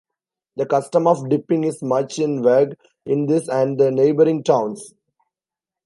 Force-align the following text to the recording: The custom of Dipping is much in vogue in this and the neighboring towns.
The 0.55 0.65
custom 0.65 1.05
of 1.05 1.29
Dipping 1.29 1.63
is 1.63 1.83
much 1.83 2.17
in 2.17 2.41
vogue 2.41 2.73
in 3.05 3.27
this 3.27 3.47
and 3.47 3.77
the 3.79 3.91
neighboring 3.91 4.43
towns. 4.43 4.95